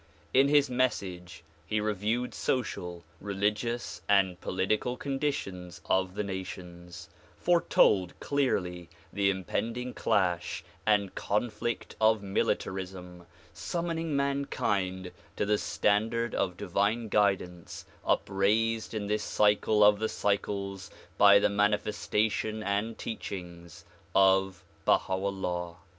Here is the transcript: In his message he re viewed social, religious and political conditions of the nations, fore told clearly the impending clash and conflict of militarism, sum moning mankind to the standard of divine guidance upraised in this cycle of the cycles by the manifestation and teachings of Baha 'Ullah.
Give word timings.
In 0.33 0.47
his 0.47 0.67
message 0.67 1.43
he 1.67 1.79
re 1.79 1.93
viewed 1.93 2.33
social, 2.33 3.03
religious 3.19 4.01
and 4.09 4.41
political 4.41 4.97
conditions 4.97 5.79
of 5.87 6.15
the 6.15 6.23
nations, 6.23 7.07
fore 7.37 7.61
told 7.61 8.19
clearly 8.19 8.89
the 9.13 9.29
impending 9.29 9.93
clash 9.93 10.63
and 10.87 11.13
conflict 11.13 11.95
of 12.01 12.23
militarism, 12.23 13.27
sum 13.53 13.89
moning 13.89 14.15
mankind 14.15 15.11
to 15.35 15.45
the 15.45 15.59
standard 15.59 16.33
of 16.33 16.57
divine 16.57 17.07
guidance 17.07 17.85
upraised 18.03 18.95
in 18.95 19.05
this 19.05 19.21
cycle 19.23 19.83
of 19.83 19.99
the 19.99 20.09
cycles 20.09 20.89
by 21.19 21.37
the 21.37 21.47
manifestation 21.47 22.63
and 22.63 22.97
teachings 22.97 23.85
of 24.15 24.63
Baha 24.83 25.13
'Ullah. 25.13 25.75